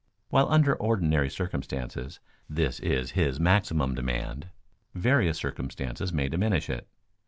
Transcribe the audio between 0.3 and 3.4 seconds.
under ordinary circumstances this is his